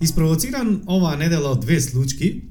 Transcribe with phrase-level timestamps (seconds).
[0.00, 2.42] Испровоциран оваа недела од две случки,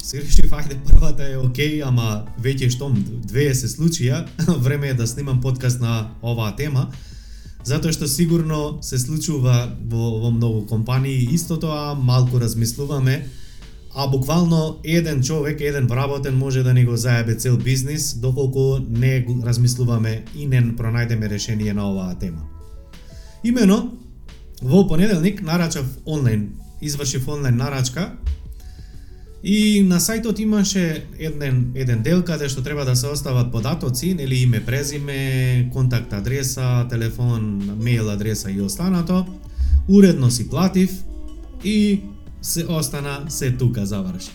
[0.00, 2.94] се решив, ајде, првата е окей, ама веќе штом
[3.28, 4.22] две се случија,
[4.64, 6.86] време е да снимам подкаст на оваа тема,
[7.68, 13.26] затоа што сигурно се случува во, во многу компании истото, а малку размислуваме,
[13.92, 19.26] а буквално еден човек, еден вработен може да ни го заебе цел бизнис, доколку не
[19.44, 22.48] размислуваме и не пронајдеме решение на оваа тема.
[23.44, 23.92] Имено,
[24.62, 26.48] во понеделник нарачав онлайн
[26.80, 28.12] извршив онлайн нарачка
[29.42, 34.42] и на сајтот имаше еден, еден дел каде што треба да се остават податоци, нели
[34.42, 39.26] име, презиме, контакт адреса, телефон, мејл адреса и останато.
[39.88, 40.90] Уредно си платив
[41.64, 42.00] и
[42.42, 44.30] се остана се тука заврши.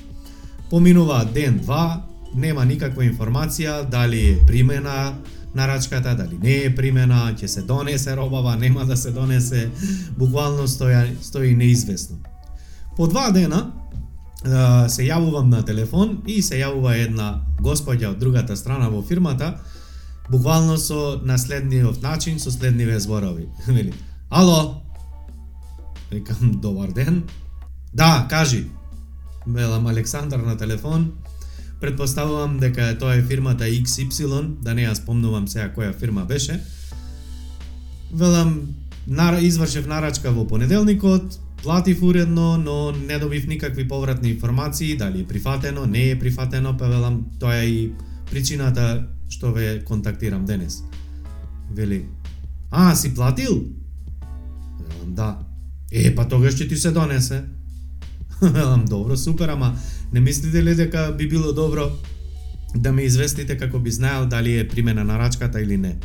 [0.69, 5.13] Поминува ден, два, нема никаква информација дали е примена
[5.55, 9.69] нарачката, дали не е примена, ќе се донесе робава, нема да се донесе,
[10.17, 12.17] буквално стоја, стои неизвестно.
[12.97, 13.71] По два дена
[14.89, 19.55] се јавувам на телефон и се јавува една господја од другата страна во фирмата,
[20.29, 23.47] буквално со наследниот начин, со следниве зборови.
[23.67, 23.93] Вели,
[24.29, 24.83] ало,
[26.11, 27.23] викам, добар ден.
[27.93, 28.67] Да, кажи.
[29.47, 31.11] Велам Александар на телефон.
[31.81, 36.59] Предпоставувам дека тоа е фирмата XY, да не ја спомнувам сега која фирма беше.
[38.13, 38.75] Велам,
[39.41, 45.85] извршев нарачка во понеделникот, Платив уредно, но не добив никакви повратни информации, дали е прифатено,
[45.85, 47.91] не е прифатено, па велам, тоа е и
[48.31, 50.83] причината што ве контактирам денес.
[51.71, 52.05] Вели,
[52.71, 53.63] а, си платил?
[54.79, 55.39] Велам, да.
[55.91, 57.43] Е, па тогаш ќе ти се донесе.
[58.41, 59.75] велам, добро, супер, ама
[60.13, 61.91] не мислите ли дека би било добро
[62.75, 65.95] да ме известите како би знаел дали е примена на рачката или не?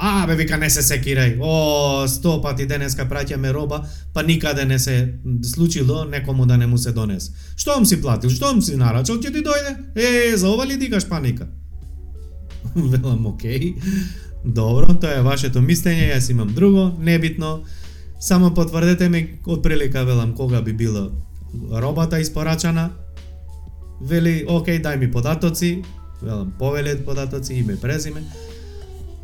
[0.00, 1.40] А, бе, вика, не се секирај.
[1.42, 3.80] О, сто пати денеска праќаме роба,
[4.14, 7.32] па никаде не се случило некому да не му се донес.
[7.56, 9.74] Штом си платил, штом си нарачал, ќе ти дојде.
[9.98, 11.48] Е, за ова ли дигаш паника?
[12.76, 13.74] Велам, окей.
[14.44, 17.64] Добро, тоа е вашето мислење, јас имам друго, небитно.
[18.20, 21.10] Само потврдете ми од прилика велам кога би било
[21.74, 22.90] робата испорачана.
[24.00, 25.82] Вели, окей, дај ми податоци.
[26.22, 28.22] Велам, повелет податоци, име, презиме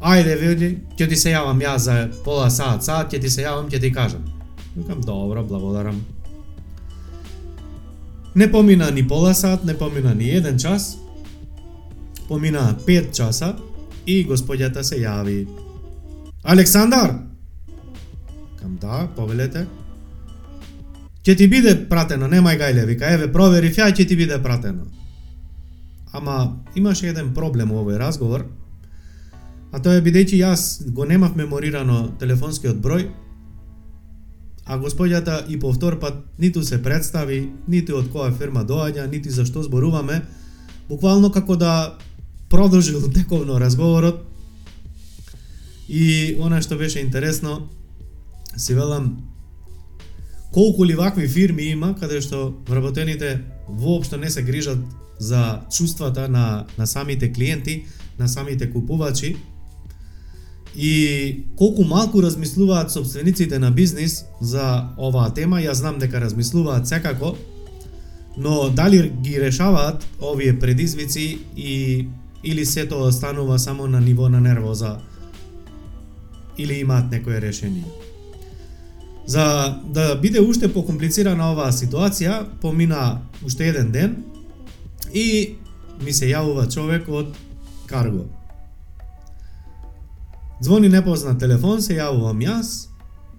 [0.04, 1.94] ајде види, ќе ти се јавам ја за
[2.24, 4.24] пола сат, сат, ќе ти се јавам, ќе ти кажам.
[4.76, 6.02] Викам, добро, благодарам.
[8.34, 10.96] Не помина ни пола сат, не помина ни еден час,
[12.28, 13.54] помина пет часа
[14.06, 15.46] и господјата се јави.
[16.42, 17.14] Александар!
[18.60, 19.66] Кам да, повелете.
[21.24, 24.84] Ќе ти биде пратено, немај гајле, вика, еве провери ја ќе ти биде пратено.
[26.12, 28.44] Ама имаше еден проблем во овој разговор,
[29.74, 33.08] А тоа е бидејќи јас го немав меморирано телефонскиот број,
[34.64, 39.42] а господјата и повтор пат ниту се представи, ниту од која фирма доаѓа, нити за
[39.44, 40.20] што зборуваме,
[40.88, 41.98] буквално како да
[42.48, 44.22] продолжил тековно разговорот.
[45.88, 47.68] И она што беше интересно,
[48.56, 49.26] си велам
[50.52, 54.78] колку ли вакви фирми има каде што вработените воопшто не се грижат
[55.18, 57.84] за чувствата на, на самите клиенти,
[58.18, 59.36] на самите купувачи,
[60.76, 67.36] И колку малку размислуваат собствениците на бизнис за оваа тема, ја знам дека размислуваат секако,
[68.36, 72.06] но дали ги решаваат овие предизвици и
[72.44, 74.98] или се тоа останува само на ниво на нервоза
[76.58, 77.84] или имаат некое решение.
[79.26, 84.16] За да биде уште покомплицирана оваа ситуација, помина уште еден ден
[85.14, 85.56] и
[86.04, 87.32] ми се јавува човек од
[87.86, 88.26] Карго.
[90.64, 92.68] Звони непознат телефон, се јавувам јас.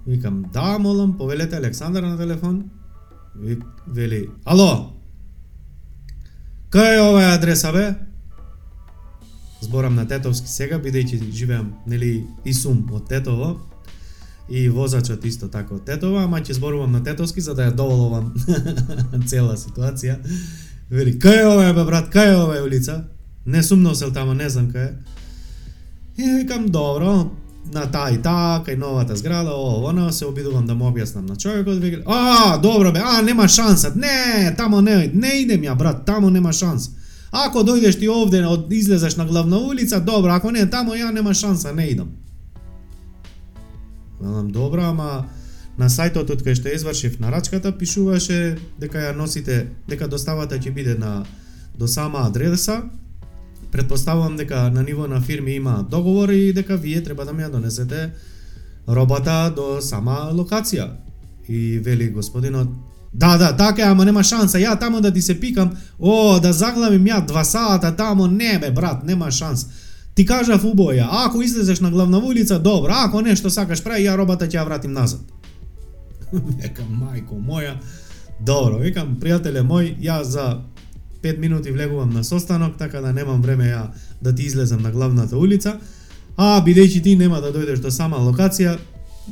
[0.05, 2.59] Викам, да, молам, повелете Александар на телефон.
[3.87, 4.93] Вели, ало,
[6.69, 7.95] кај е оваа адреса, бе?
[9.61, 13.55] Зборам на Тетовски сега, бидејќи живеам, нели, и сум од Тетово.
[14.49, 18.35] И возачот исто така од Тетово, ама ќе зборувам на Тетовски за да ја доволувам
[19.31, 20.21] цела ситуација.
[20.93, 23.01] Вели, кај е оваа, бе, брат, кај е оваа улица?
[23.45, 25.14] Не сум носел тама, не знам кај е.
[26.17, 27.31] И викам, добро,
[27.73, 31.35] на таа и таа, кај новата зграда, ово, она се обидувам да му објаснам на
[31.35, 36.05] човекот, веќе, а, добро бе, а, нема шанса, не, тамо не, не идем ја, брат,
[36.05, 36.91] тамо нема шанс.
[37.31, 41.33] Ако дојдеш ти овде, од, излезеш на главна улица, добро, ако не, тамо ја нема
[41.33, 42.13] шанса, не идам.
[44.21, 45.25] Велам, добро, ама
[45.77, 50.95] на сајтот од кај што извршив нарачката пишуваше дека ја носите, дека доставата ќе биде
[50.95, 51.25] на
[51.77, 52.83] до сама адреса.
[53.75, 57.49] Предпоставувам дека на ниво на фирми има договор и дека вие треба да ми ја
[57.51, 58.13] донесете
[58.87, 60.87] робата до сама локација.
[61.49, 62.69] И вели господинот,
[63.13, 66.53] да, да, така е, ама нема шанса, ја тамо да ти се пикам, о, да
[66.53, 69.67] заглавим ја два сата тамо, не бе, брат, нема шанс.
[70.15, 74.47] Ти кажав убоја, ако излезеш на главна улица, добро, ако нешто сакаш прави, ја робата
[74.47, 75.19] ќе ја вратим назад.
[76.31, 77.75] Викам, мајко моја,
[78.39, 80.63] добро, викам, пријателе мој, ја за
[81.25, 83.87] 5 минути влегувам на состанок, така да немам време ја
[84.21, 85.79] да ти излезам на главната улица,
[86.37, 88.77] а бидејќи ти нема да дојдеш до сама локација,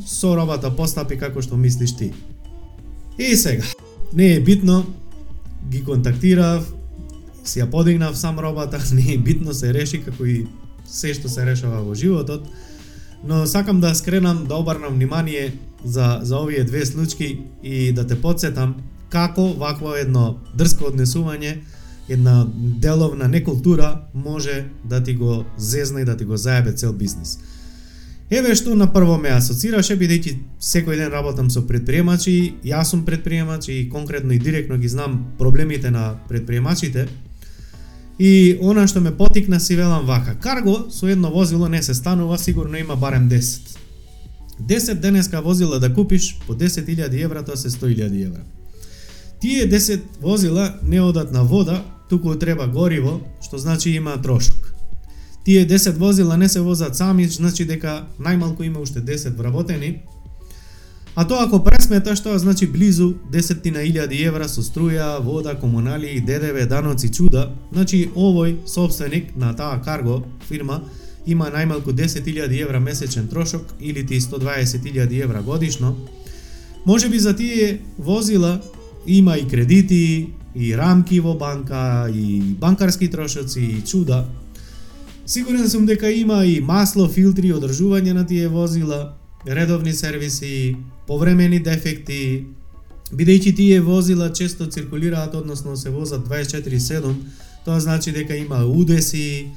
[0.08, 2.12] со робата постапи како што мислиш ти.
[3.18, 3.64] И сега,
[4.14, 4.86] не е битно,
[5.70, 6.66] ги контактирав,
[7.46, 10.48] си ја подигнав сам робата, не е битно, се реши како и
[10.86, 12.50] се што се решава во животот,
[13.24, 15.54] но сакам да скренам, да обарнам внимание
[15.86, 18.76] за, за овие две случаи и да те подсетам
[19.10, 21.62] како вакво едно дрско однесување,
[22.10, 27.40] една деловна некултура може да ти го зезна и да ти го заебе цел бизнис.
[28.32, 33.68] Еве што на прво ме асоцираше, бидејќи секој ден работам со предприемачи, јас сум предприемач
[33.70, 37.08] и конкретно и директно ги знам проблемите на предприемачите,
[38.20, 42.38] И она што ме потикна си велам вака, карго со едно возило не се станува,
[42.38, 43.78] сигурно има барем 10.
[44.62, 48.42] 10 денеска возила да купиш по 10.000 евра, тоа се 100.000 евра.
[49.44, 54.74] Тие 10 возила не одат на вода, туку треба гориво, што значи има трошок.
[55.44, 60.00] Тие 10 возила не се возат сами, значи дека најмалку има уште 10 вработени,
[61.16, 67.12] А тоа ако пресметаш, тоа значи близу 10.000 евра со струја, вода, комунали, ДДВ, даноци,
[67.12, 67.52] чуда.
[67.72, 70.82] Значи овој собственик на таа карго фирма
[71.26, 75.98] има најмалку 10.000 евра месечен трошок или ти 120.000 евра годишно.
[76.86, 78.62] Може би за тие возила
[79.08, 84.26] има и кредити, и рамки во банка, и банкарски трошоци, и чуда.
[85.26, 89.14] Сигурен сум дека има и масло, филтри, одржување на тие возила,
[89.48, 90.76] редовни сервиси,
[91.08, 92.46] повремени дефекти,
[93.14, 97.14] бидејќи тие возила често циркулираат, односно се возат 24/7,
[97.66, 99.48] тоа значи дека има удеси,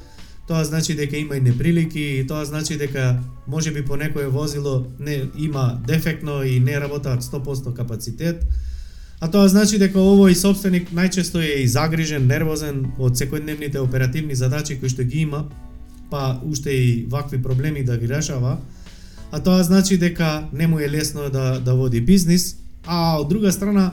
[0.47, 5.23] тоа значи дека има и неприлики, тоа значи дека може би по некое возило не
[5.37, 8.45] има дефектно и не работаат 100% капацитет.
[9.19, 14.77] А тоа значи дека овој собственик најчесто е и загрижен, нервозен од секојдневните оперативни задачи
[14.77, 15.47] кои што ги има,
[16.11, 18.59] па уште и вакви проблеми да ги решава.
[19.31, 23.51] А тоа значи дека не му е лесно да, да води бизнис, а од друга
[23.51, 23.91] страна,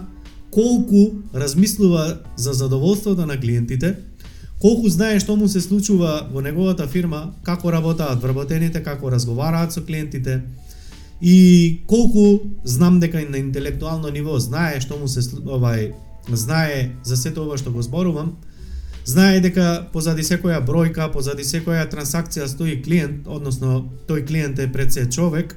[0.50, 3.96] колку размислува за задоволството на клиентите,
[4.60, 9.80] колку знае што му се случува во неговата фирма, како работаат вработените, како разговараат со
[9.80, 10.42] клиентите,
[11.20, 15.92] и колку знам дека на интелектуално ниво знае што му се овај
[16.28, 18.36] знае за сето ова што го зборувам,
[19.04, 24.92] Знае дека позади секоја бројка, позади секоја трансакција стои клиент, односно тој клиент е пред
[24.92, 25.56] се човек,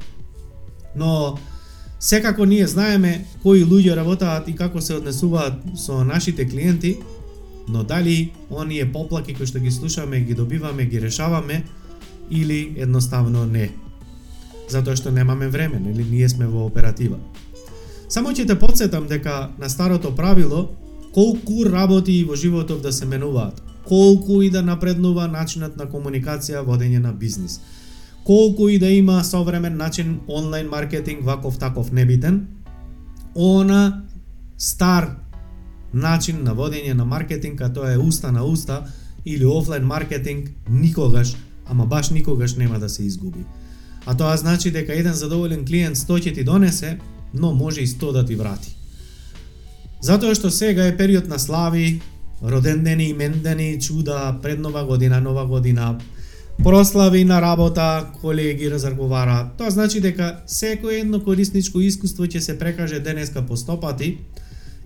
[0.95, 1.39] но
[1.99, 6.97] секако ние знаеме кои луѓе работаат и како се однесуваат со нашите клиенти,
[7.67, 11.63] но дали оние поплаки кои што ги слушаме, ги добиваме, ги решаваме
[12.29, 13.71] или едноставно не.
[14.67, 17.17] Затоа што немаме време, нели ние сме во оператива.
[18.09, 20.69] Само ќе те подсетам дека на старото правило
[21.13, 26.99] колку работи во животов да се менуваат, колку и да напреднува начинот на комуникација, водење
[26.99, 27.59] на бизнис,
[28.23, 32.47] колку и да има современ начин онлайн маркетинг ваков таков небитен,
[33.35, 34.03] она
[34.57, 35.15] стар
[35.93, 38.83] начин на водење на маркетинг, а тоа е уста на уста
[39.25, 43.45] или офлайн маркетинг, никогаш, ама баш никогаш нема да се изгуби.
[44.07, 46.97] А тоа значи дека еден задоволен клиент 100 ќе ти донесе,
[47.33, 48.71] но може и 100 да ти врати.
[50.01, 51.99] Затоа што сега е период на слави,
[52.39, 55.97] родендени, имендени, чуда, пред нова година, нова година,
[56.63, 59.49] прослави на работа, колеги разговара.
[59.57, 64.17] Тоа значи дека секој едно корисничко искуство ќе се прекаже денеска по стопати,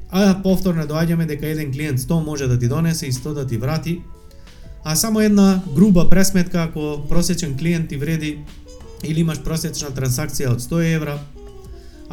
[0.09, 3.57] а повторно доаѓаме дека еден клиент 100 може да ти донесе и 100 да ти
[3.57, 4.01] врати,
[4.83, 8.39] а само една груба пресметка ако просечен клиент ти вреди
[9.03, 11.19] или имаш просечна трансакција од 100 евра,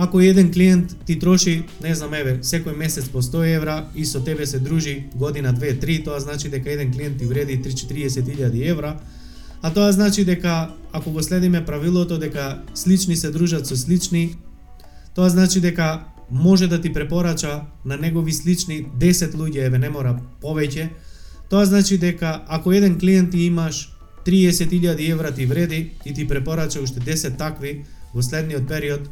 [0.00, 4.20] Ако еден клиент ти троши, не знам, еве, секој месец по 100 евра и со
[4.22, 8.94] тебе се дружи година 2-3, тоа значи дека еден клиент ти вреди 3-40.000 евра,
[9.62, 14.36] А тоа значи дека ако го следиме правилото дека слични се дружат со слични,
[15.14, 20.20] тоа значи дека може да ти препорача на негови слични 10 луѓе, еве не мора
[20.42, 20.88] повеќе.
[21.50, 23.97] Тоа значи дека ако еден клиент ти имаш
[24.28, 29.08] 30.000 евра ти вреди и ти препорача уште 10 такви во следниот период,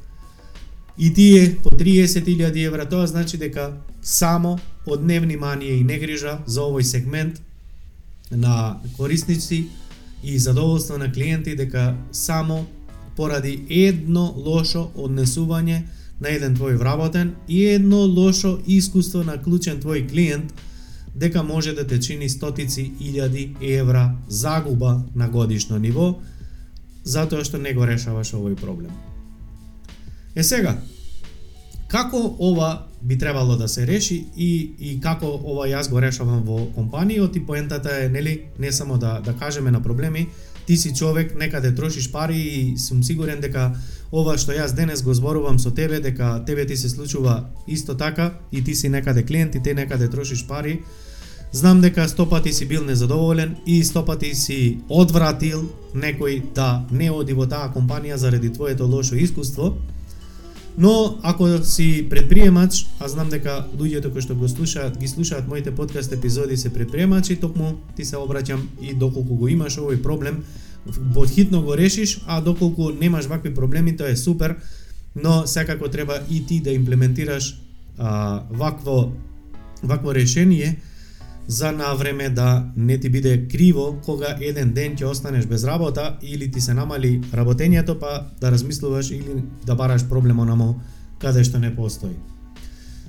[0.99, 6.83] и тие по 30.000 евра, тоа значи дека само од невнимание и негрижа за овој
[6.83, 7.41] сегмент
[8.31, 9.67] на корисници
[10.23, 12.67] и задоволство на клиенти дека само
[13.17, 15.83] поради едно лошо однесување
[16.21, 20.53] на еден твој вработен и едно лошо искуство на клучен твој клиент
[21.17, 26.19] дека може да те чини стотици илјади евра загуба на годишно ниво
[27.05, 28.93] затоа што не го решаваш овој проблем.
[30.35, 30.77] Е сега,
[31.89, 36.67] како ова би требало да се реши и, и како ова јас го решавам во
[36.77, 40.27] компанијот и поентата е нели не само да да кажеме на проблеми,
[40.67, 43.71] ти си човек, некаде трошиш пари и сум сигурен дека
[44.13, 48.39] ова што јас денес го зборувам со тебе, дека тебе ти се случува исто така
[48.53, 50.83] и ти си некаде клиент и те некаде трошиш пари,
[51.53, 57.47] знам дека стопати си бил незадоволен и стопати си одвратил некој да не оди во
[57.47, 59.77] таа компанија заради твоето лошо искуство,
[60.79, 65.73] Но ако си предприемач, а знам дека луѓето кои што го слушаат, ги слушаат моите
[65.73, 70.45] подкаст епизоди се предприемачи, токму ти се обраќам и доколку го имаш овој проблем,
[71.15, 74.57] подхитно го решиш, а доколку немаш вакви проблеми, тоа е супер,
[75.17, 77.57] но секако треба и ти да имплементираш
[77.99, 79.13] а, вакво
[79.83, 80.77] вакво решение
[81.49, 86.19] за на време да не ти биде криво кога еден ден ќе останеш без работа
[86.23, 90.81] или ти се намали работењето па да размислуваш или да бараш проблем онамо
[91.19, 92.17] каде што не постои.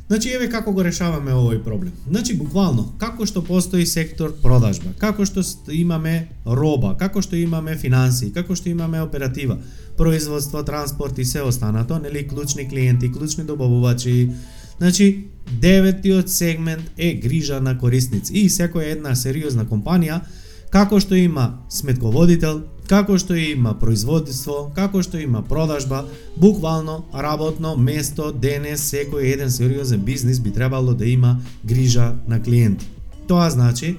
[0.07, 1.91] Значи, еве како го решаваме овој проблем.
[2.07, 5.43] Значи, буквално, како што постои сектор продажба, како што
[5.75, 9.57] имаме роба, како што имаме финанси, како што имаме оператива,
[9.97, 14.31] производство, транспорт и се останато, нели, клучни клиенти, клучни добавувачи,
[14.77, 18.33] Значи, деветиот сегмент е грижа на корисници.
[18.33, 20.21] И секоја една сериозна компанија,
[20.69, 26.05] како што има сметководител, како што има производство, како што има продажба,
[26.37, 32.85] буквално работно место денес секој еден сериозен бизнис би требало да има грижа на клиенти.
[33.27, 33.97] Тоа значи,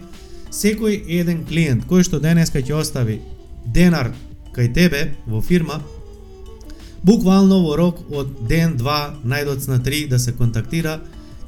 [0.52, 3.20] секој еден клиент кој што денеска ќе остави
[3.66, 4.12] денар
[4.54, 5.82] кај тебе во фирма,
[7.04, 11.00] буквално во рок од ден, два, најдоцна три да се контактира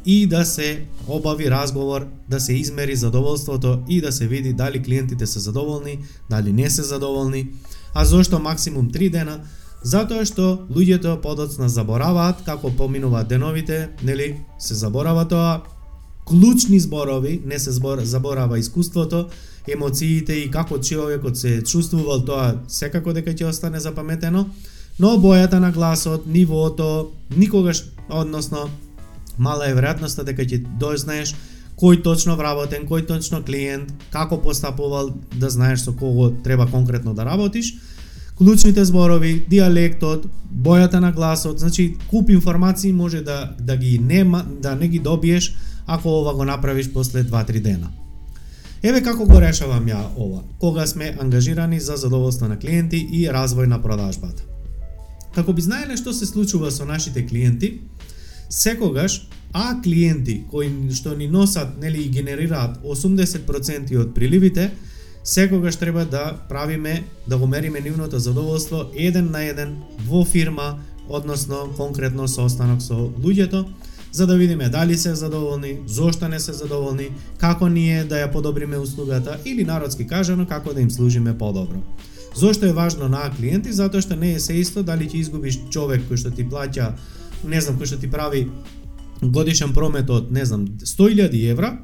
[0.04, 5.26] и да се обави разговор, да се измери задоволството и да се види дали клиентите
[5.26, 5.98] се задоволни,
[6.30, 7.48] дали не се задоволни.
[7.94, 9.40] А зошто максимум 3 дена?
[9.82, 15.62] Затоа што луѓето подоцна забораваат како поминуваат деновите, нели, се заборава тоа,
[16.28, 19.28] клучни зборови, не се збор, заборава искуството,
[19.68, 24.46] емоциите и како човекот се чувствувал тоа секако дека ќе остане запаметено,
[24.98, 28.68] но бојата на гласот, нивото, никогаш, односно,
[29.38, 31.34] мала е веројатноста дека ќе дознаеш
[31.80, 37.24] кој точно вработен, кој точно клиент, како постапувал, да знаеш со кого треба конкретно да
[37.24, 37.74] работиш,
[38.36, 44.74] клучните зборови, диалектот, бојата на гласот, значи куп информации може да да ги нема, да
[44.74, 45.54] не ги добиеш
[45.86, 47.90] ако ова го направиш после 2-3 дена.
[48.82, 53.66] Еве како го решавам ја ова, кога сме ангажирани за задоволство на клиенти и развој
[53.66, 54.49] на продажбата.
[55.34, 57.80] Како би знаеле што се случува со нашите клиенти,
[58.50, 64.70] секогаш а клиенти кои што ни носат нели и генерираат 80% од приливите,
[65.24, 71.70] секогаш треба да правиме да го мериме нивното задоволство еден на еден во фирма, односно
[71.76, 73.66] конкретно со останок со луѓето,
[74.12, 78.78] за да видиме дали се задоволни, зошто не се задоволни, како ние да ја подобриме
[78.78, 81.82] услугата или народски кажано како да им служиме подобро.
[82.40, 83.72] Зошто е важно на клиенти?
[83.72, 86.86] Затоа што не е се исто дали ќе изгубиш човек кој што ти плаќа,
[87.44, 88.46] не знам, кој што ти прави
[89.20, 91.74] годишен промет од, не знам, 100.000 евра,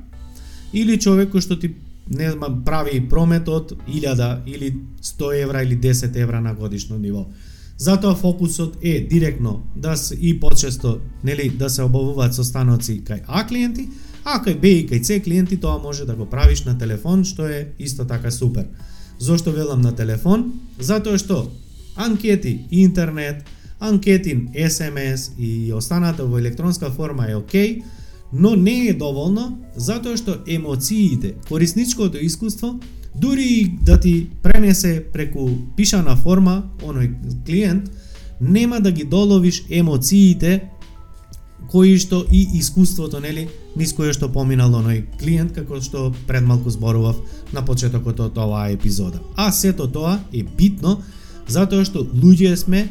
[0.73, 1.75] или човек кој што ти
[2.09, 4.73] не знам, прави промет од 1000 или
[5.03, 7.27] 100 евра или 10 евра на годишно ниво.
[7.77, 13.45] Затоа фокусот е директно да се и почесто нели да се обавуваат состаноци кај А
[13.45, 13.91] клиенти,
[14.25, 17.45] а кај Б и кај С клиенти тоа може да го правиш на телефон, што
[17.45, 18.73] е исто така супер.
[19.19, 20.53] Зошто велам на телефон?
[20.79, 21.51] Затоа што
[21.97, 23.45] анкети интернет,
[23.81, 27.83] анкетин SMS и останата во електронска форма е окей,
[28.33, 32.81] но не е доволно затоа што емоциите, корисничкото искуство,
[33.15, 37.13] дури да ти пренесе преку пишана форма оној
[37.47, 37.91] клиент,
[38.41, 40.69] нема да ги доловиш емоциите
[41.77, 46.71] кои што и искуството, нели, низ кое што поминал оној клиент, како што пред малку
[46.73, 47.19] зборував
[47.53, 49.21] на почетокот од оваа епизода.
[49.37, 51.03] А сето тоа е битно,
[51.45, 52.87] затоа што луѓе сме,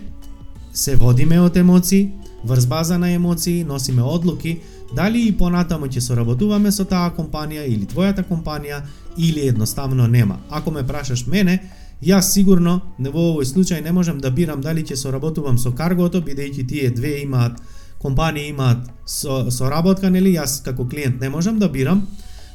[0.69, 2.11] се водиме од емоции,
[2.45, 4.59] врз база на емоции, носиме одлуки,
[4.93, 8.83] дали и понатаму ќе соработуваме со таа компанија или твојата компанија,
[9.17, 10.37] или едноставно нема.
[10.49, 11.57] Ако ме прашаш мене,
[12.03, 16.19] Јас сигурно не во овој случај не можам да бирам дали ќе соработувам со каргото,
[16.21, 17.57] бидејќи тие две имаат
[18.05, 22.05] компании имаат со, соработка, нели, јас како клиент не можам да бирам,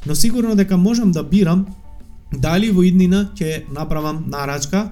[0.07, 1.67] но сигурно дека можам да бирам
[2.33, 4.91] дали во иднина ќе направам нарачка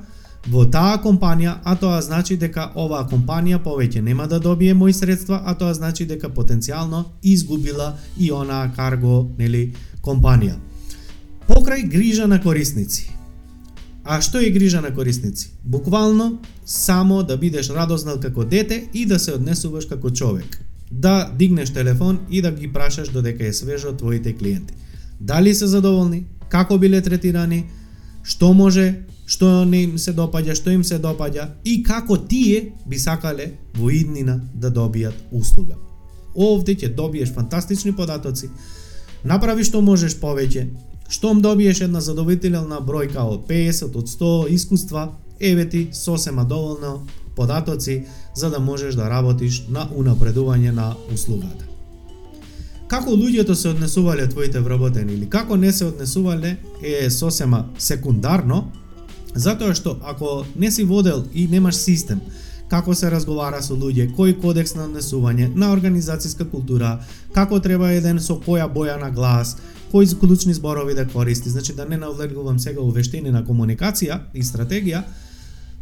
[0.49, 5.43] во таа компанија, а тоа значи дека оваа компанија повеќе нема да добие мои средства,
[5.45, 10.57] а тоа значи дека потенцијално изгубила и онаа карго, нели, компанија.
[11.49, 13.18] Покрај грижа на корисници.
[14.09, 15.51] А што е грижа на корисници?
[15.65, 20.65] Буквално само да бидеш радознал како дете и да се однесуваш како човек.
[20.91, 24.75] Да дигнеш телефон и да ги прашаш додека е свежо твоите клиенти.
[25.21, 26.25] Дали се задоволни?
[26.49, 27.67] Како биле третирани?
[28.25, 29.05] Што може?
[29.27, 30.57] Што не им се допаѓа?
[30.57, 31.51] Што им се допаѓа?
[31.65, 35.77] И како тие би сакале во иднина да добијат услуга.
[36.33, 38.49] Овде ќе добиеш фантастични податоци.
[39.25, 40.65] Направи што можеш повеќе,
[41.09, 45.09] Штом добиеш една задоволителна бројка од 50 од 100 искуства,
[45.41, 51.65] еве ти сосема доволно податоци за да можеш да работиш на унапредување на услугата.
[52.89, 58.73] Како луѓето се однесувале твоите вработени или како не се однесувале е сосема секундарно,
[59.35, 62.21] затоа што ако не си водел и немаш систем
[62.69, 66.99] како се разговара со луѓе, кој кодекс на однесување, на организацијска култура,
[67.33, 69.57] како треба еден со која боја на глас,
[69.91, 74.43] кои клучни зборови да користи, значи да не навлегувам сега во вештини на комуникација и
[74.43, 75.03] стратегија,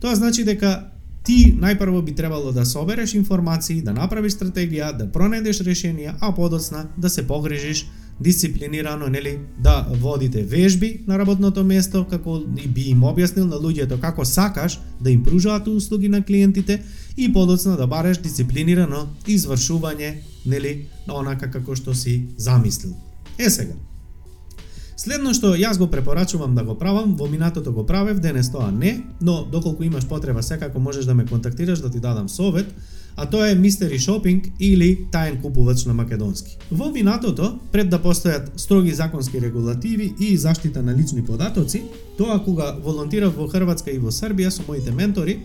[0.01, 0.91] тоа значи дека
[1.27, 6.87] ти најпрво би требало да собереш информации, да направиш стратегија, да пронајдеш решенија, а подоцна
[6.97, 7.87] да се погрижиш
[8.21, 14.01] дисциплинирано, нели, да водите вежби на работното место, како и би им објаснил на луѓето
[14.01, 16.83] како сакаш да им пружаат услуги на клиентите
[17.17, 20.15] и подоцна да бареш дисциплинирано извршување,
[20.47, 22.95] нели, на онака како што си замислил.
[23.39, 23.75] Е сега,
[24.97, 29.03] Следно што јас го препорачувам да го правам, во минатото го правев, денес тоа не,
[29.21, 32.67] но доколку имаш потреба секако можеш да ме контактираш да ти дадам совет,
[33.17, 36.57] а тоа е Mystery Shopping или таен купувач на македонски.
[36.71, 41.83] Во минатото, пред да постојат строги законски регулативи и заштита на лични податоци,
[42.17, 45.39] тоа кога волонтирав во Хрватска и во Србија со моите ментори,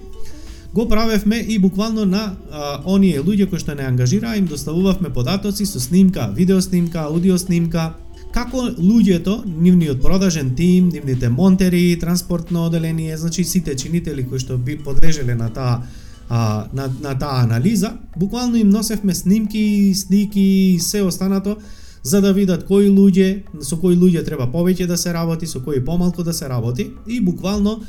[0.73, 5.65] го правевме и буквално на а, оние луѓе кои што не ангажираа им доставувавме податоци
[5.65, 7.93] со снимка, видеоснимка, аудиоснимка,
[8.31, 14.77] како луѓето, нивниот продажен тим, нивните монтери, транспортно оделение, значи сите чинители кои што би
[14.77, 15.81] подлежеле на таа
[16.29, 21.57] а, на, на таа анализа, буквално им носевме снимки, слики и се останато
[22.03, 25.83] за да видат кои луѓе, со кои луѓе треба повеќе да се работи, со кои
[25.85, 26.89] помалку да се работи.
[27.07, 27.81] И буквално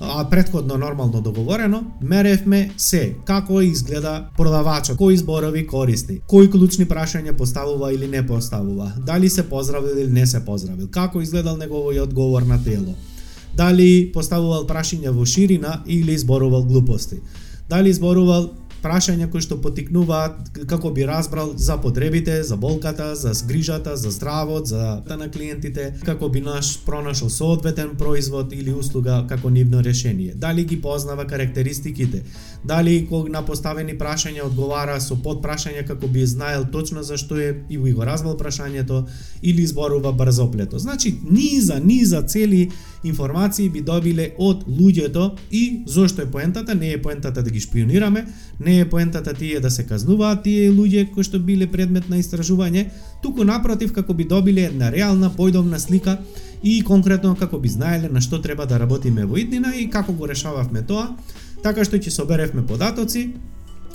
[0.00, 7.36] а предходно нормално договорено, меревме се како изгледа продавачот, кои зборови користи, кои клучни прашања
[7.36, 12.42] поставува или не поставува, дали се поздравил или не се поздравил, како изгледал неговиот одговор
[12.42, 12.94] на тело,
[13.56, 17.20] дали поставувал прашања во ширина или зборувал глупости,
[17.68, 18.50] дали зборувал
[18.86, 24.66] прашања кои што потикнуваат како би разбрал за потребите, за болката, за сгрижата, за здравот,
[24.70, 30.34] за на клиентите, како би наш пронашол соодветен производ или услуга како нивно решение.
[30.34, 32.22] Дали ги познава карактеристиките,
[32.64, 37.54] дали кога на поставени прашања одговара со подпрашања како би знаел точно за што е
[37.70, 39.06] и го разбрал прашањето
[39.42, 40.78] или зборува брзоплето.
[40.78, 42.70] Значи низа, низа цели
[43.04, 48.26] информации би добиле од луѓето и зошто е поентата, не е поентата да ги шпионираме,
[48.60, 52.88] не е поентата тие да се казнуваат тие луѓе кои што биле предмет на истражување,
[53.22, 56.18] туку напротив како би добиле една реална појдовна слика
[56.62, 60.26] и конкретно како би знаеле на што треба да работиме во иднина и како го
[60.26, 61.16] решававме тоа,
[61.62, 63.30] така што ќе соберевме податоци,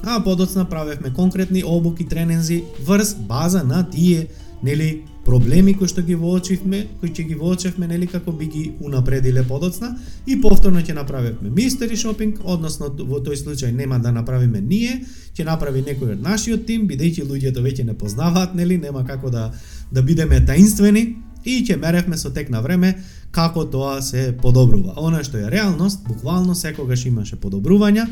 [0.03, 4.27] а подоцна правевме конкретни обуки, тренинзи, врз база на тие
[4.63, 9.45] нели проблеми кои што ги воочивме, кои ќе ги воочевме нели како би ги унапредиле
[9.47, 9.93] подоцна
[10.27, 14.97] и повторно ќе направиме мистери шопинг, односно во тој случај нема да направиме ние,
[15.31, 19.53] ќе направи некој од нашиот тим, бидејќи луѓето веќе не познаваат, нели, нема како да
[19.91, 21.05] да бидеме таинствени
[21.45, 22.97] и ќе меревме со тек на време
[23.31, 24.97] како тоа се подобрува.
[24.97, 28.09] Она што е реалност, буквално секогаш имаше подобрувања,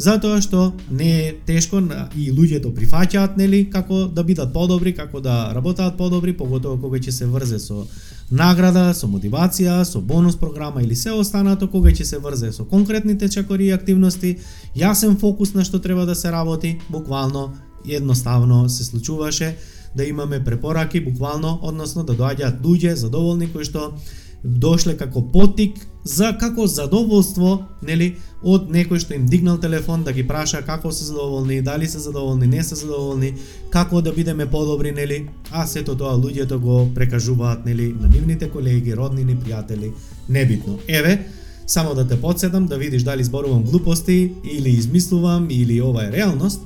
[0.00, 1.82] затоа што не е тешко
[2.16, 7.12] и луѓето прифаќаат нели како да бидат подобри, како да работат подобри, поготово кога ќе
[7.12, 7.84] се врзе со
[8.30, 13.28] награда, со мотивација, со бонус програма или се останато кога ќе се врзе со конкретните
[13.28, 14.38] чекори и активности,
[14.76, 17.50] јасен фокус на што треба да се работи, буквално
[17.88, 19.56] Едноставно се случуваше
[19.96, 23.96] да имаме препораки буквално, односно да доаѓаат луѓе задоволни кои што
[24.44, 30.24] дошле како потик за како задоволство, нели, од некој што им дигнал телефон да ги
[30.26, 33.34] праша како се задоволни, дали се задоволни, не се задоволни,
[33.70, 38.96] како да бидеме подобри, нели, а сето тоа луѓето го прекажуваат, нели, на нивните колеги,
[38.96, 39.92] роднини, пријатели,
[40.28, 40.78] небитно.
[40.88, 41.26] Еве,
[41.66, 46.62] само да те подсетам да видиш дали зборувам глупости или измислувам или ова е реалност,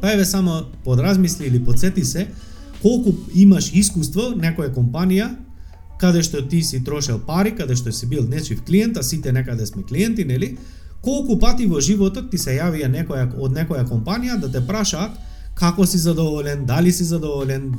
[0.00, 2.28] па еве само подразмисли или подсети се
[2.82, 5.28] колку имаш искуство некоја компанија
[6.02, 9.66] каде што ти си трошел пари, каде што си бил нечив клиент, а сите некаде
[9.66, 10.56] сме клиенти, нели?
[11.02, 15.14] Колку пати во животот ти се јавија некоја од некоја компанија да те прашаат
[15.54, 17.70] како си задоволен, дали си задоволен,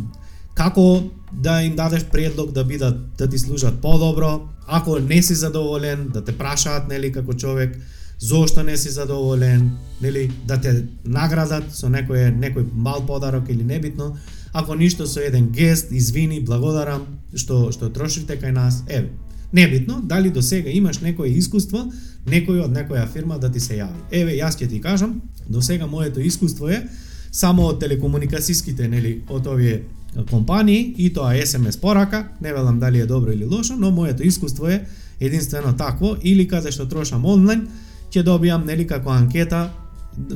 [0.55, 6.07] како да им дадеш предлог да бидат да ти служат подобро, ако не си задоволен,
[6.13, 7.75] да те прашаат нели како човек
[8.19, 14.13] зошто не си задоволен, нели да те наградат со некој некој мал подарок или небитно,
[14.53, 18.83] ако ништо со еден гест, извини, благодарам што што трошите кај нас.
[18.87, 19.09] Еве,
[19.53, 21.89] небитно дали до сега имаш некое искуство,
[22.25, 23.97] некој од некоја фирма да ти се јави.
[24.11, 26.83] Еве, јас ќе ти кажам, до сега моето искуство е
[27.31, 29.83] само од телекомуникацијските, нели, од овие
[30.29, 34.67] компании и тоа SMS порака, не велам дали е добро или лошо, но моето искуство
[34.67, 34.85] е
[35.19, 37.67] единствено такво или каде што трошам онлайн,
[38.13, 39.71] ќе добијам нели како анкета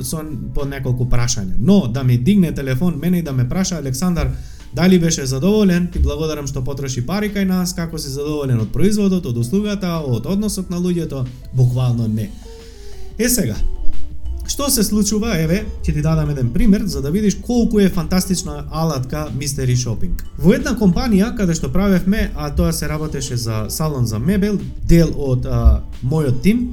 [0.02, 0.22] со
[0.54, 1.56] по неколку прашања.
[1.58, 4.30] Но да ми дигне телефон мене и да ме праша Александар
[4.74, 9.26] дали беше задоволен, ти благодарам што потроши пари кај нас, како си задоволен од производот,
[9.26, 12.30] од услугата, од односот на луѓето, буквално не.
[13.18, 13.56] Е сега,
[14.48, 18.64] Што се случува, еве, ќе ти дадам еден пример за да видиш колку е фантастична
[18.72, 20.22] алатка Mystery Shopping.
[20.40, 24.56] Во една компанија каде што правевме, а тоа се работеше за салон за мебел,
[24.88, 26.70] дел од а, мојот тим,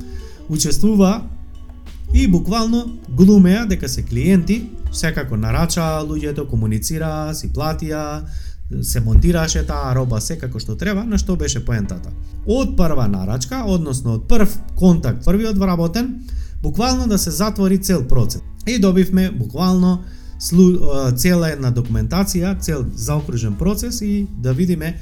[0.47, 1.25] учествува
[2.15, 8.23] и буквално глумеа дека се клиенти, секако нарачаа луѓето, комуницираа, си платија,
[8.81, 12.13] се монтираше таа роба секако што треба, на што беше поентата.
[12.47, 16.23] Од прва нарачка, односно од прв контакт, првиот вработен,
[16.63, 18.41] буквално да се затвори цел процес.
[18.67, 19.99] И добивме буквално
[21.19, 24.95] цела една документација, цел заокружен процес и да видиме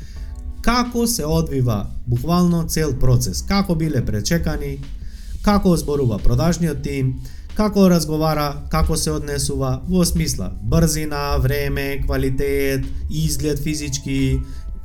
[0.62, 4.80] како се одвива буквално цел процес, како биле пречекани,
[5.44, 7.14] како зборува продажниот тим,
[7.54, 14.40] како разговара, како се однесува во смисла брзина, време, квалитет, изглед физички,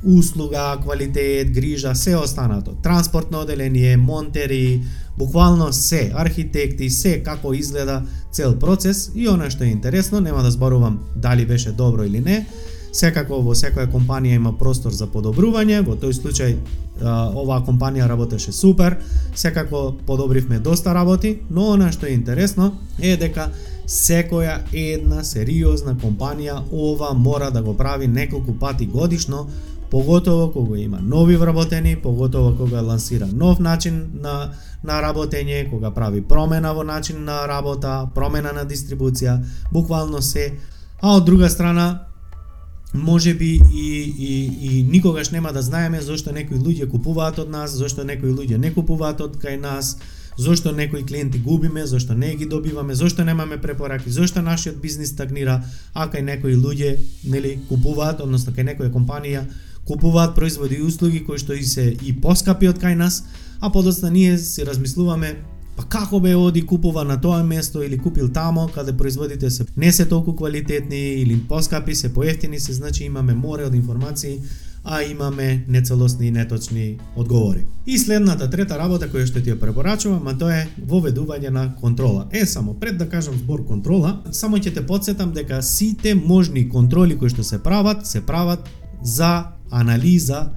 [0.05, 2.71] услуга, квалитет, грижа, се останато.
[2.83, 4.83] Транспортно оделение, монтери,
[5.17, 10.51] буквално се, архитекти, се како изгледа цел процес и она што е интересно, нема да
[10.51, 12.45] зборувам дали беше добро или не,
[12.91, 16.55] Секако во секоја компанија има простор за подобрување, во тој случај
[17.01, 18.97] оваа компанија работеше супер,
[19.35, 23.49] секако подобривме доста работи, но она што е интересно е дека
[23.87, 29.47] секоја една сериозна компанија ова мора да го прави неколку пати годишно,
[29.91, 34.51] поготово кога има нови вработени, поготово кога лансира нов начин на
[34.83, 39.39] на работење, кога прави промена во начин на работа, промена на дистрибуција,
[39.71, 40.53] буквално се.
[41.01, 42.08] А од друга страна,
[42.93, 47.75] може би и, и, и никогаш нема да знаеме зошто некои луѓе купуваат од нас,
[47.77, 49.97] зошто некои луѓе не купуваат од кај нас,
[50.37, 55.61] зошто некои клиенти губиме, зошто не ги добиваме, зошто немаме препораки, зошто нашиот бизнис стагнира,
[55.93, 56.97] а кај некои луѓе
[57.29, 59.45] нели купуваат, односно кај некоја компанија
[59.85, 63.23] купуваат производи и услуги кои што и се и поскапи од кај нас,
[63.61, 65.35] а подоцна ние си размислуваме
[65.79, 69.91] Па како бе оди купува на тоа место или купил тамо каде производите се не
[69.91, 74.41] се толку квалитетни или поскапи, се поевтини се, значи имаме море од информации,
[74.83, 77.63] а имаме нецелосни и неточни одговори.
[77.87, 82.27] И следната трета работа која што ти ја препорачувам, а тоа е воведување на контрола.
[82.31, 87.15] Е, само пред да кажам збор контрола, само ќе те подсетам дека сите можни контроли
[87.15, 88.67] кои што се прават, се прават
[89.01, 90.49] за анализа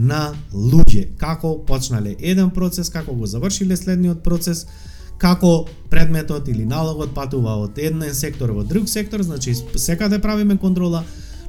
[0.00, 4.64] на луѓе, како почнале еден процес, како го завршиле следниот процес,
[5.20, 10.56] како предметот или налогот патува од еден сектор во друг сектор, значи секаде да правиме
[10.56, 11.04] контрола,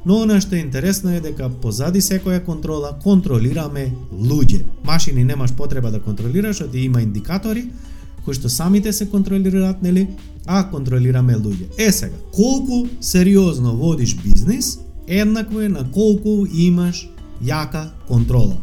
[0.06, 4.66] но она што е интересно е дека позади секоја контрола контролираме луѓе.
[4.84, 7.70] Машини немаш потреба да контролираш, оди има индикатори
[8.26, 10.08] кои што самите се контролираат, нели?
[10.46, 11.72] А контролираме луѓе.
[11.78, 17.10] Е сега, колку сериозно водиш бизнис, еднакво е на колку имаш
[17.44, 18.58] јака контрола.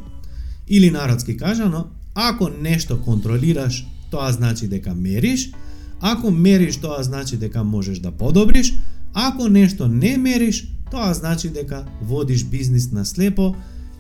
[0.69, 5.51] Или народски кажано, ако нешто контролираш, тоа значи дека мериш,
[6.01, 8.75] ако мериш, тоа значи дека можеш да подобриш,
[9.15, 13.55] ако нешто не мериш, тоа значи дека водиш бизнис на слепо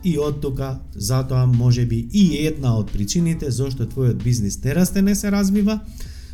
[0.05, 5.03] и од тука затоа може би и една од причините зашто твојот бизнис не расте,
[5.03, 5.81] не се развива,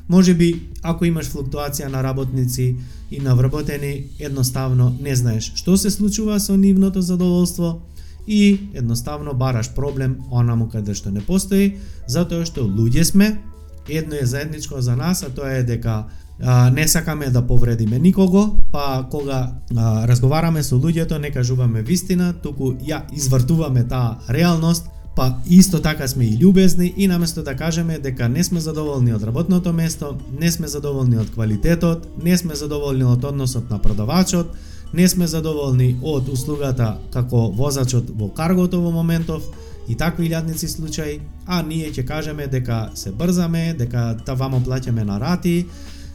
[0.09, 2.77] Може би, ако имаш флуктуација на работници
[3.11, 7.81] и на вработени, едноставно не знаеш што се случува со нивното задоволство
[8.27, 13.39] и едноставно бараш проблем онаму каде што не постои, затоа што луѓе сме,
[13.89, 16.05] едно е заедничко за нас, а тоа е дека
[16.43, 22.33] а, не сакаме да повредиме никого, па кога а, разговараме со луѓето не кажуваме вистина,
[22.33, 27.99] туку ја извртуваме таа реалност, па исто така сме и љубезни и наместо да кажеме
[27.99, 33.05] дека не сме задоволни од работното место, не сме задоволни од квалитетот, не сме задоволни
[33.05, 34.57] од односот на продавачот,
[34.95, 39.43] не сме задоволни од услугата како возачот во каргото во моментов,
[39.89, 45.19] и такви илјадници случаи, а ние ќе кажеме дека се брзаме, дека тавамо плаќаме на
[45.21, 45.67] рати,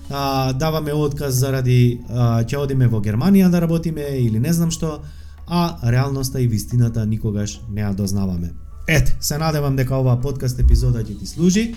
[0.09, 4.99] а, даваме отказ заради а, ќе одиме во Германија да работиме или не знам што,
[5.47, 8.53] а реалноста и вистината никогаш не ја дознаваме.
[8.87, 11.75] Ете, се надевам дека оваа подкаст епизода ќе ти служи.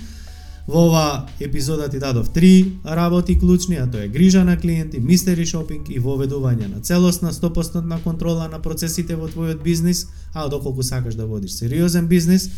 [0.68, 5.46] Во ова епизода ти дадов три работи клучни, а тоа е грижа на клиенти, мистери
[5.46, 11.14] шопинг и воведување на целосна 100% контрола на процесите во твојот бизнис, а доколку сакаш
[11.14, 12.50] да водиш сериозен бизнис.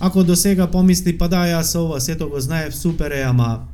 [0.00, 3.64] Ако до сега помисли, па да, јас ова сето го знаев, супер е, ама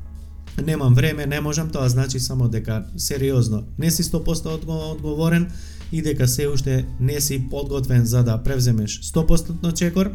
[0.65, 5.51] немам време, не можам, тоа значи само дека сериозно не си 100% одговорен
[5.93, 10.11] и дека се уште не си подготвен за да превземеш 100% чекор,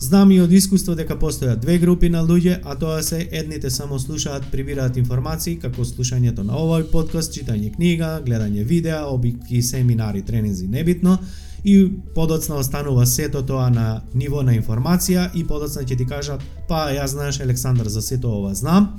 [0.00, 3.98] Знам и од искуство дека постојат две групи на луѓе, а тоа се едните само
[3.98, 10.68] слушаат, прибираат информации, како слушањето на овој подкаст, читање книга, гледање видеа, обики, семинари, тренинзи,
[10.68, 11.18] небитно,
[11.64, 16.92] и подоцна останува сето тоа на ниво на информација и подоцна ќе ти кажат, па
[16.94, 18.92] ја знаеш Александар за сето ова знам,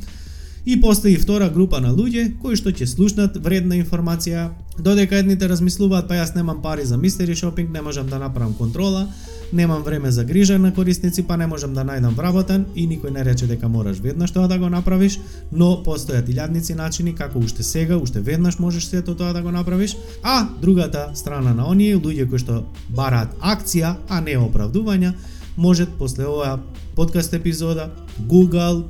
[0.66, 6.08] И постои втора група на луѓе кои што ќе слушнат вредна информација, додека едните размислуваат
[6.08, 9.08] па јас немам пари за мистери шопинг, не можам да направам контрола,
[9.54, 13.24] немам време за грижа на корисници, па не можам да најдам вработен и никој не
[13.24, 15.20] рече дека мораш веднаш тоа да го направиш,
[15.52, 19.96] но постојат илјадници начини како уште сега, уште веднаш можеш сето тоа да го направиш,
[20.24, 25.14] а другата страна на оние луѓе кои што бараат акција, а не оправдувања,
[25.58, 26.60] можат после оваа
[26.96, 27.90] подкаст епизода
[28.28, 28.84] Google,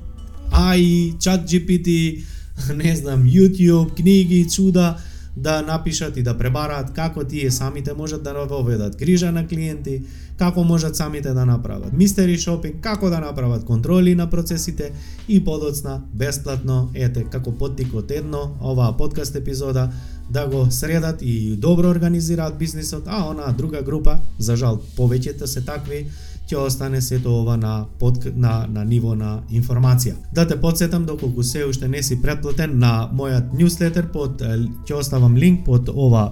[0.51, 2.23] AI, ChatGPT,
[2.83, 4.97] не знам, YouTube, книги, чуда,
[5.37, 10.01] да напишат и да пребараат како тие самите можат да воведат грижа на клиенти,
[10.37, 14.91] како можат самите да направат мистери шопинг, како да направат контроли на процесите
[15.27, 19.91] и подоцна бесплатно, ете, како поттикот едно, оваа подкаст епизода,
[20.29, 25.61] да го средат и добро организираат бизнисот, а она друга група, за жал повеќето се
[25.61, 26.05] такви,
[26.49, 30.15] ќе остане сето ова на, под, на, на ниво на информација.
[30.33, 35.37] Да те подсетам доколку се уште не си претплатен на мојот newsletter, под ќе оставам
[35.37, 36.31] линк под ова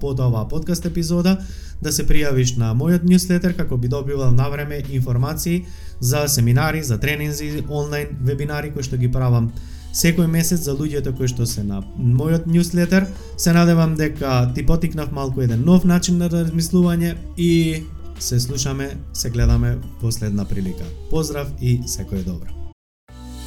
[0.00, 1.38] под оваа подкаст епизода
[1.82, 5.64] да се пријавиш на мојот newsletter, како би добивал на време информации
[6.00, 9.52] за семинари, за тренинзи, онлайн вебинари кои што ги правам
[9.94, 13.06] секој месец за луѓето кои што се на мојот newsletter.
[13.36, 17.82] Се надевам дека ти потикнав малку еден нов начин на размислување и
[18.18, 20.84] се слушаме, се гледаме во следна прилика.
[21.10, 22.48] Поздрав и секој добро.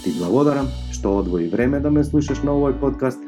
[0.03, 3.19] Ти благодарам што одвои време да ме слушаш на овој подкаст.